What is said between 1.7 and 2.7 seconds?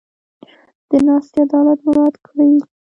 مراعت کړي.